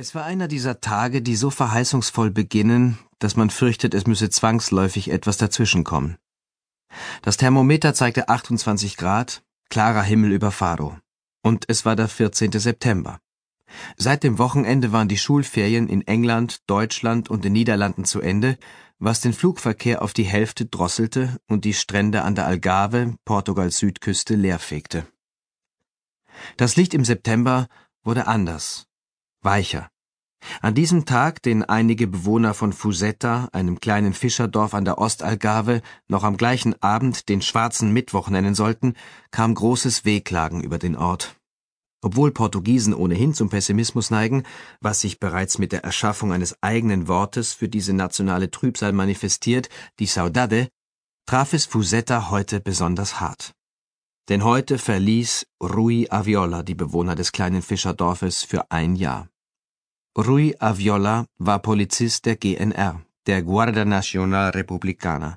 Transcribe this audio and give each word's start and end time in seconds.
Es 0.00 0.14
war 0.14 0.24
einer 0.24 0.46
dieser 0.46 0.80
Tage, 0.80 1.22
die 1.22 1.34
so 1.34 1.50
verheißungsvoll 1.50 2.30
beginnen, 2.30 3.00
dass 3.18 3.34
man 3.34 3.50
fürchtet, 3.50 3.94
es 3.94 4.06
müsse 4.06 4.30
zwangsläufig 4.30 5.10
etwas 5.10 5.38
dazwischenkommen. 5.38 6.18
Das 7.22 7.36
Thermometer 7.36 7.94
zeigte 7.94 8.28
28 8.28 8.96
Grad, 8.96 9.42
klarer 9.70 10.04
Himmel 10.04 10.30
über 10.30 10.52
Faro. 10.52 10.96
Und 11.42 11.64
es 11.66 11.84
war 11.84 11.96
der 11.96 12.06
14. 12.06 12.52
September. 12.52 13.18
Seit 13.96 14.22
dem 14.22 14.38
Wochenende 14.38 14.92
waren 14.92 15.08
die 15.08 15.18
Schulferien 15.18 15.88
in 15.88 16.06
England, 16.06 16.60
Deutschland 16.68 17.28
und 17.28 17.44
den 17.44 17.54
Niederlanden 17.54 18.04
zu 18.04 18.20
Ende, 18.20 18.56
was 19.00 19.20
den 19.20 19.32
Flugverkehr 19.32 20.00
auf 20.00 20.12
die 20.12 20.22
Hälfte 20.22 20.66
drosselte 20.66 21.40
und 21.48 21.64
die 21.64 21.74
Strände 21.74 22.22
an 22.22 22.36
der 22.36 22.46
Algarve, 22.46 23.16
Portugals 23.24 23.78
Südküste, 23.78 24.36
leerfegte. 24.36 25.08
Das 26.56 26.76
Licht 26.76 26.94
im 26.94 27.04
September 27.04 27.66
wurde 28.04 28.28
anders, 28.28 28.87
weicher. 29.42 29.88
An 30.60 30.74
diesem 30.74 31.04
Tag, 31.04 31.42
den 31.42 31.64
einige 31.64 32.06
Bewohner 32.06 32.54
von 32.54 32.72
Fusetta, 32.72 33.48
einem 33.52 33.80
kleinen 33.80 34.12
Fischerdorf 34.12 34.74
an 34.74 34.84
der 34.84 34.98
Ostalgarve, 34.98 35.82
noch 36.06 36.24
am 36.24 36.36
gleichen 36.36 36.80
Abend 36.82 37.28
den 37.28 37.42
schwarzen 37.42 37.92
Mittwoch 37.92 38.30
nennen 38.30 38.54
sollten, 38.54 38.94
kam 39.30 39.54
großes 39.54 40.04
Wehklagen 40.04 40.62
über 40.62 40.78
den 40.78 40.96
Ort. 40.96 41.36
Obwohl 42.00 42.30
Portugiesen 42.30 42.94
ohnehin 42.94 43.34
zum 43.34 43.50
Pessimismus 43.50 44.10
neigen, 44.10 44.44
was 44.80 45.00
sich 45.00 45.18
bereits 45.18 45.58
mit 45.58 45.72
der 45.72 45.82
Erschaffung 45.82 46.32
eines 46.32 46.62
eigenen 46.62 47.08
Wortes 47.08 47.52
für 47.52 47.68
diese 47.68 47.92
nationale 47.92 48.50
Trübsal 48.50 48.92
manifestiert, 48.92 49.68
die 49.98 50.06
Saudade, 50.06 50.68
traf 51.26 51.52
es 51.52 51.66
Fusetta 51.66 52.30
heute 52.30 52.60
besonders 52.60 53.18
hart. 53.18 53.52
Denn 54.28 54.44
heute 54.44 54.78
verließ 54.78 55.46
Rui 55.60 56.06
Aviola 56.08 56.62
die 56.62 56.76
Bewohner 56.76 57.16
des 57.16 57.32
kleinen 57.32 57.62
Fischerdorfes 57.62 58.44
für 58.44 58.70
ein 58.70 58.94
Jahr. 58.94 59.28
Rui 60.16 60.54
Aviola 60.58 61.26
war 61.38 61.60
Polizist 61.60 62.26
der 62.26 62.36
GNR, 62.36 63.02
der 63.26 63.42
Guardia 63.42 63.84
Nacional 63.84 64.50
Republicana, 64.50 65.36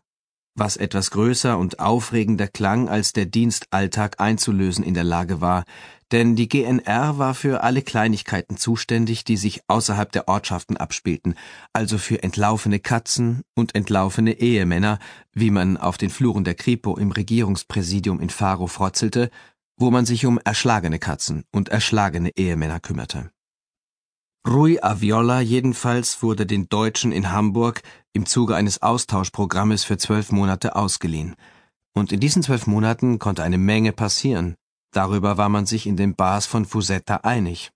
was 0.56 0.78
etwas 0.78 1.12
größer 1.12 1.58
und 1.58 1.80
aufregender 1.80 2.48
klang, 2.48 2.90
als 2.90 3.14
der 3.14 3.26
Dienstalltag 3.26 4.20
einzulösen 4.20 4.84
in 4.84 4.94
der 4.94 5.04
Lage 5.04 5.40
war, 5.40 5.66
denn 6.12 6.36
die 6.36 6.50
GNR 6.50 7.18
war 7.18 7.36
für 7.36 7.64
alle 7.64 7.82
Kleinigkeiten 7.84 8.58
zuständig, 8.58 9.24
die 9.24 9.38
sich 9.38 9.62
außerhalb 9.68 10.12
der 10.12 10.28
Ortschaften 10.28 10.78
abspielten, 10.78 11.36
also 11.74 11.98
für 11.98 12.22
entlaufene 12.24 12.80
Katzen 12.80 13.44
und 13.56 13.76
entlaufene 13.76 14.34
Ehemänner, 14.40 15.00
wie 15.32 15.52
man 15.52 15.78
auf 15.78 15.98
den 15.98 16.10
Fluren 16.10 16.44
der 16.44 16.56
Kripo 16.56 16.98
im 16.98 17.12
Regierungspräsidium 17.12 18.20
in 18.20 18.30
Faro 18.30 18.68
frotzelte, 18.68 19.30
wo 19.78 19.90
man 19.90 20.06
sich 20.06 20.26
um 20.26 20.40
erschlagene 20.44 21.00
Katzen 21.00 21.44
und 21.52 21.70
erschlagene 21.70 22.32
Ehemänner 22.36 22.80
kümmerte. 22.80 23.32
Rui 24.48 24.80
Aviola 24.82 25.40
jedenfalls 25.40 26.24
wurde 26.24 26.48
den 26.48 26.68
Deutschen 26.68 27.12
in 27.12 27.32
Hamburg 27.32 27.84
im 28.12 28.26
Zuge 28.26 28.56
eines 28.56 28.82
Austauschprogrammes 28.82 29.84
für 29.84 29.98
zwölf 29.98 30.32
Monate 30.32 30.76
ausgeliehen. 30.76 31.36
Und 31.94 32.12
in 32.12 32.20
diesen 32.20 32.42
zwölf 32.42 32.66
Monaten 32.66 33.20
konnte 33.20 33.44
eine 33.44 33.60
Menge 33.60 33.92
passieren. 33.92 34.56
Darüber 34.92 35.38
war 35.38 35.50
man 35.50 35.68
sich 35.68 35.86
in 35.86 35.96
den 35.96 36.16
Bars 36.16 36.48
von 36.48 36.66
Fusetta 36.66 37.18
einig. 37.18 37.70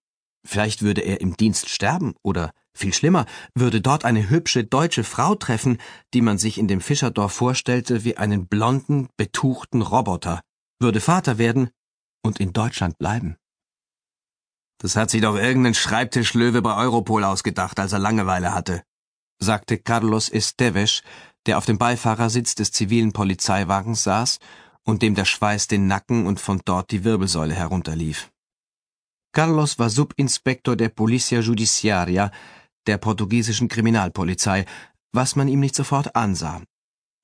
Vielleicht 0.43 0.81
würde 0.81 1.01
er 1.01 1.21
im 1.21 1.37
Dienst 1.37 1.69
sterben 1.69 2.15
oder, 2.23 2.51
viel 2.73 2.93
schlimmer, 2.93 3.25
würde 3.53 3.79
dort 3.79 4.03
eine 4.03 4.29
hübsche 4.29 4.63
deutsche 4.63 5.03
Frau 5.03 5.35
treffen, 5.35 5.77
die 6.15 6.21
man 6.21 6.39
sich 6.39 6.57
in 6.57 6.67
dem 6.67 6.81
Fischerdorf 6.81 7.31
vorstellte 7.31 8.03
wie 8.03 8.17
einen 8.17 8.47
blonden, 8.47 9.07
betuchten 9.17 9.83
Roboter, 9.83 10.41
würde 10.79 10.99
Vater 10.99 11.37
werden 11.37 11.69
und 12.23 12.39
in 12.39 12.53
Deutschland 12.53 12.97
bleiben. 12.97 13.37
Das 14.77 14.95
hat 14.95 15.09
sich 15.09 15.21
doch 15.21 15.35
irgendein 15.35 15.73
Schreibtischlöwe 15.73 16.61
bei 16.61 16.75
Europol 16.75 17.23
ausgedacht, 17.23 17.79
als 17.79 17.93
er 17.93 17.99
Langeweile 17.99 18.53
hatte, 18.53 18.83
sagte 19.39 19.77
Carlos 19.77 20.29
Esteves, 20.29 21.01
der 21.45 21.57
auf 21.57 21.65
dem 21.65 21.77
Beifahrersitz 21.77 22.55
des 22.55 22.71
zivilen 22.71 23.13
Polizeiwagens 23.13 24.03
saß 24.03 24.39
und 24.83 25.01
dem 25.01 25.15
der 25.15 25.25
Schweiß 25.25 25.67
den 25.67 25.87
Nacken 25.87 26.27
und 26.27 26.39
von 26.39 26.61
dort 26.65 26.91
die 26.91 27.03
Wirbelsäule 27.03 27.53
herunterlief. 27.53 28.31
Carlos 29.31 29.79
war 29.79 29.89
Subinspektor 29.89 30.75
der 30.75 30.89
Policia 30.89 31.39
Judiciaria, 31.39 32.31
der 32.87 32.97
portugiesischen 32.97 33.67
Kriminalpolizei, 33.67 34.65
was 35.11 35.35
man 35.35 35.47
ihm 35.47 35.59
nicht 35.59 35.75
sofort 35.75 36.15
ansah, 36.15 36.61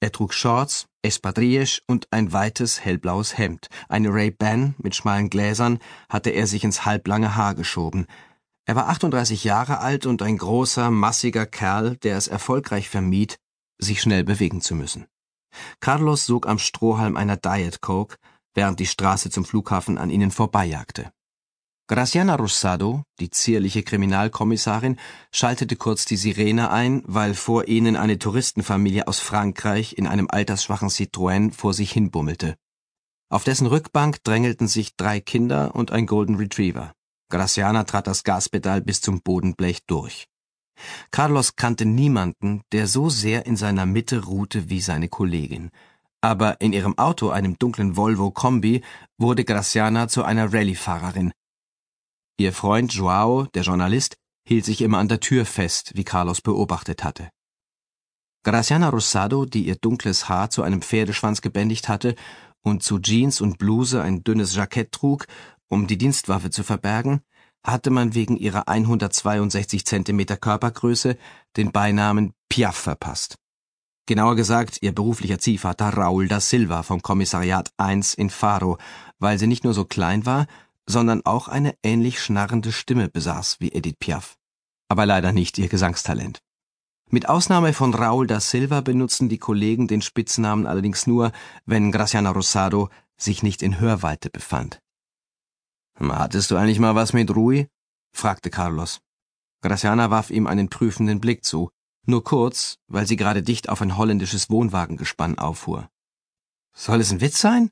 er 0.01 0.11
trug 0.11 0.33
Shorts, 0.33 0.87
Espadrilles 1.03 1.81
und 1.87 2.07
ein 2.11 2.31
weites 2.33 2.83
hellblaues 2.83 3.37
Hemd. 3.37 3.67
Eine 3.89 4.09
Ray-Ban 4.13 4.75
mit 4.77 4.95
schmalen 4.95 5.29
Gläsern 5.29 5.79
hatte 6.09 6.29
er 6.29 6.47
sich 6.47 6.63
ins 6.63 6.85
halblange 6.85 7.35
Haar 7.35 7.55
geschoben. 7.55 8.05
Er 8.65 8.75
war 8.75 8.89
38 8.89 9.43
Jahre 9.43 9.79
alt 9.79 10.05
und 10.05 10.21
ein 10.21 10.37
großer, 10.37 10.91
massiger 10.91 11.45
Kerl, 11.45 11.97
der 11.97 12.17
es 12.17 12.27
erfolgreich 12.27 12.89
vermied, 12.89 13.39
sich 13.79 14.01
schnell 14.01 14.23
bewegen 14.23 14.61
zu 14.61 14.75
müssen. 14.75 15.07
Carlos 15.79 16.25
sog 16.25 16.47
am 16.47 16.59
Strohhalm 16.59 17.17
einer 17.17 17.37
Diet 17.37 17.81
Coke, 17.81 18.17
während 18.53 18.79
die 18.79 18.85
Straße 18.85 19.29
zum 19.29 19.45
Flughafen 19.45 19.97
an 19.97 20.09
ihnen 20.09 20.31
vorbeijagte. 20.31 21.11
Graciana 21.91 22.35
Rosado, 22.35 23.03
die 23.19 23.29
zierliche 23.31 23.83
Kriminalkommissarin, 23.83 24.95
schaltete 25.33 25.75
kurz 25.75 26.05
die 26.05 26.15
Sirene 26.15 26.71
ein, 26.71 27.03
weil 27.05 27.33
vor 27.33 27.67
ihnen 27.67 27.97
eine 27.97 28.17
Touristenfamilie 28.17 29.09
aus 29.09 29.19
Frankreich 29.19 29.97
in 29.97 30.07
einem 30.07 30.27
altersschwachen 30.29 30.87
Citroën 30.87 31.51
vor 31.51 31.73
sich 31.73 31.91
hinbummelte. 31.91 32.55
Auf 33.29 33.43
dessen 33.43 33.67
Rückbank 33.67 34.23
drängelten 34.23 34.69
sich 34.69 34.95
drei 34.95 35.19
Kinder 35.19 35.75
und 35.75 35.91
ein 35.91 36.05
Golden 36.05 36.35
Retriever. 36.35 36.93
Graciana 37.29 37.83
trat 37.83 38.07
das 38.07 38.23
Gaspedal 38.23 38.79
bis 38.79 39.01
zum 39.01 39.21
Bodenblech 39.21 39.79
durch. 39.85 40.29
Carlos 41.11 41.57
kannte 41.57 41.83
niemanden, 41.85 42.61
der 42.71 42.87
so 42.87 43.09
sehr 43.09 43.45
in 43.45 43.57
seiner 43.57 43.85
Mitte 43.85 44.23
ruhte 44.23 44.69
wie 44.69 44.79
seine 44.79 45.09
Kollegin. 45.09 45.71
Aber 46.21 46.61
in 46.61 46.71
ihrem 46.71 46.97
Auto, 46.97 47.31
einem 47.31 47.59
dunklen 47.59 47.97
Volvo 47.97 48.31
Kombi, 48.31 48.81
wurde 49.17 49.43
Graciana 49.43 50.07
zu 50.07 50.23
einer 50.23 50.53
Rallyefahrerin, 50.53 51.33
Ihr 52.41 52.53
Freund 52.53 52.91
Joao, 52.91 53.45
der 53.53 53.61
Journalist, 53.61 54.17
hielt 54.47 54.65
sich 54.65 54.81
immer 54.81 54.97
an 54.97 55.07
der 55.07 55.19
Tür 55.19 55.45
fest, 55.45 55.91
wie 55.93 56.03
Carlos 56.03 56.41
beobachtet 56.41 57.03
hatte. 57.03 57.29
Graciana 58.43 58.89
Rosado, 58.89 59.45
die 59.45 59.67
ihr 59.67 59.75
dunkles 59.75 60.27
Haar 60.27 60.49
zu 60.49 60.63
einem 60.63 60.81
Pferdeschwanz 60.81 61.41
gebändigt 61.41 61.87
hatte 61.87 62.15
und 62.63 62.81
zu 62.81 62.97
Jeans 62.97 63.41
und 63.41 63.59
Bluse 63.59 64.01
ein 64.01 64.23
dünnes 64.23 64.55
Jackett 64.55 64.91
trug, 64.91 65.27
um 65.67 65.85
die 65.85 65.99
Dienstwaffe 65.99 66.49
zu 66.49 66.63
verbergen, 66.63 67.21
hatte 67.63 67.91
man 67.91 68.15
wegen 68.15 68.37
ihrer 68.37 68.67
162 68.67 69.85
Zentimeter 69.85 70.35
Körpergröße 70.35 71.17
den 71.57 71.71
Beinamen 71.71 72.33
Piaf 72.49 72.75
verpasst. 72.75 73.35
Genauer 74.07 74.35
gesagt, 74.35 74.79
ihr 74.81 74.95
beruflicher 74.95 75.37
Ziehvater 75.37 75.89
Raul 75.89 76.27
da 76.27 76.39
Silva 76.39 76.81
vom 76.81 77.03
Kommissariat 77.03 77.69
1 77.77 78.15
in 78.15 78.31
Faro, 78.31 78.79
weil 79.19 79.37
sie 79.37 79.45
nicht 79.45 79.63
nur 79.63 79.75
so 79.75 79.85
klein 79.85 80.25
war, 80.25 80.47
sondern 80.87 81.25
auch 81.25 81.47
eine 81.47 81.75
ähnlich 81.83 82.21
schnarrende 82.21 82.71
Stimme 82.71 83.09
besaß 83.09 83.59
wie 83.59 83.71
Edith 83.71 83.97
Piaf, 83.99 84.37
aber 84.89 85.05
leider 85.05 85.31
nicht 85.31 85.57
ihr 85.57 85.69
Gesangstalent. 85.69 86.41
Mit 87.09 87.27
Ausnahme 87.27 87.73
von 87.73 87.93
Raul 87.93 88.25
da 88.25 88.39
Silva 88.39 88.81
benutzten 88.81 89.27
die 89.27 89.37
Kollegen 89.37 89.87
den 89.87 90.01
Spitznamen 90.01 90.65
allerdings 90.65 91.07
nur, 91.07 91.33
wenn 91.65 91.91
Graciana 91.91 92.31
Rosado 92.31 92.89
sich 93.17 93.43
nicht 93.43 93.61
in 93.61 93.79
Hörweite 93.79 94.29
befand. 94.29 94.81
Hattest 95.99 96.51
du 96.51 96.55
eigentlich 96.55 96.79
mal 96.79 96.95
was 96.95 97.13
mit 97.13 97.35
Rui? 97.35 97.67
fragte 98.13 98.49
Carlos. 98.49 99.01
Graciana 99.61 100.09
warf 100.09 100.29
ihm 100.29 100.47
einen 100.47 100.69
prüfenden 100.69 101.19
Blick 101.19 101.43
zu, 101.43 101.69
nur 102.05 102.23
kurz, 102.23 102.79
weil 102.87 103.05
sie 103.05 103.15
gerade 103.15 103.43
dicht 103.43 103.69
auf 103.69 103.81
ein 103.81 103.97
holländisches 103.97 104.49
Wohnwagengespann 104.49 105.37
auffuhr. 105.37 105.89
Soll 106.73 107.01
es 107.01 107.11
ein 107.11 107.21
Witz 107.21 107.39
sein? 107.39 107.71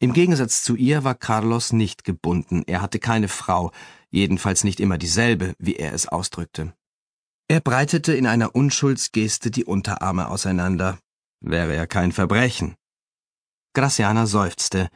Im 0.00 0.12
Gegensatz 0.12 0.62
zu 0.62 0.76
ihr 0.76 1.04
war 1.04 1.14
Carlos 1.14 1.72
nicht 1.72 2.04
gebunden, 2.04 2.62
er 2.66 2.82
hatte 2.82 2.98
keine 2.98 3.28
Frau, 3.28 3.72
jedenfalls 4.10 4.64
nicht 4.64 4.80
immer 4.80 4.98
dieselbe, 4.98 5.54
wie 5.58 5.76
er 5.76 5.92
es 5.92 6.08
ausdrückte. 6.08 6.74
Er 7.48 7.60
breitete 7.60 8.14
in 8.14 8.26
einer 8.26 8.54
Unschuldsgeste 8.54 9.50
die 9.50 9.64
Unterarme 9.64 10.28
auseinander. 10.28 10.98
Wäre 11.40 11.76
ja 11.76 11.86
kein 11.86 12.12
Verbrechen. 12.12 12.74
Graciana 13.74 14.26
seufzte. 14.26 14.88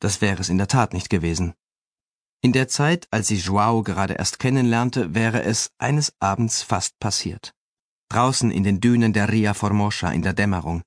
Das 0.00 0.20
wäre 0.20 0.40
es 0.40 0.48
in 0.48 0.58
der 0.58 0.68
Tat 0.68 0.94
nicht 0.94 1.10
gewesen. 1.10 1.54
In 2.40 2.52
der 2.52 2.66
Zeit, 2.66 3.06
als 3.10 3.28
sie 3.28 3.36
Joao 3.36 3.82
gerade 3.82 4.14
erst 4.14 4.38
kennenlernte, 4.38 5.14
wäre 5.14 5.42
es 5.42 5.70
eines 5.78 6.14
Abends 6.18 6.62
fast 6.62 6.98
passiert. 6.98 7.52
Draußen 8.08 8.50
in 8.50 8.64
den 8.64 8.80
Dünen 8.80 9.12
der 9.12 9.30
Ria 9.30 9.54
Formosa 9.54 10.10
in 10.10 10.22
der 10.22 10.32
Dämmerung. 10.32 10.82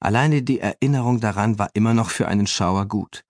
Alleine 0.00 0.42
die 0.42 0.60
Erinnerung 0.60 1.20
daran 1.20 1.58
war 1.58 1.70
immer 1.74 1.94
noch 1.94 2.10
für 2.10 2.28
einen 2.28 2.46
Schauer 2.46 2.86
gut, 2.86 3.24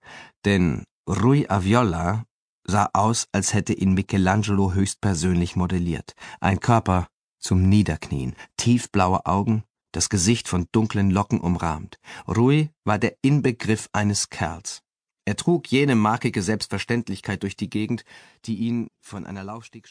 denn 0.45 0.83
Rui 1.07 1.47
Aviola 1.47 2.25
sah 2.67 2.89
aus, 2.93 3.27
als 3.31 3.53
hätte 3.53 3.73
ihn 3.73 3.93
Michelangelo 3.93 4.73
höchstpersönlich 4.73 5.55
modelliert. 5.55 6.13
Ein 6.39 6.59
Körper 6.59 7.07
zum 7.39 7.69
Niederknien, 7.69 8.35
tiefblaue 8.57 9.25
Augen, 9.25 9.63
das 9.91 10.09
Gesicht 10.09 10.47
von 10.47 10.67
dunklen 10.71 11.11
Locken 11.11 11.39
umrahmt. 11.39 11.99
Rui 12.27 12.69
war 12.83 12.97
der 12.97 13.15
Inbegriff 13.21 13.87
eines 13.93 14.29
Kerls. 14.29 14.81
Er 15.25 15.35
trug 15.35 15.71
jene 15.71 15.95
markige 15.95 16.41
Selbstverständlichkeit 16.41 17.43
durch 17.43 17.55
die 17.55 17.69
Gegend, 17.69 18.03
die 18.45 18.57
ihn 18.57 18.89
von 18.99 19.25
einer 19.25 19.43
Laufstieg 19.43 19.87